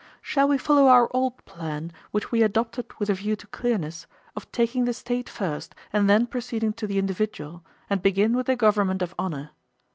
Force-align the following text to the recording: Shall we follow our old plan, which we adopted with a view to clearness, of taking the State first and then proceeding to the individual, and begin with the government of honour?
Shall 0.23 0.47
we 0.47 0.57
follow 0.57 0.87
our 0.87 1.09
old 1.11 1.45
plan, 1.45 1.93
which 2.09 2.31
we 2.31 2.41
adopted 2.41 2.91
with 2.97 3.11
a 3.11 3.13
view 3.13 3.35
to 3.35 3.45
clearness, 3.45 4.07
of 4.35 4.51
taking 4.51 4.85
the 4.85 4.95
State 4.95 5.29
first 5.29 5.75
and 5.93 6.09
then 6.09 6.25
proceeding 6.25 6.73
to 6.73 6.87
the 6.87 6.97
individual, 6.97 7.63
and 7.87 8.01
begin 8.01 8.35
with 8.35 8.47
the 8.47 8.55
government 8.55 9.03
of 9.03 9.13
honour? 9.19 9.51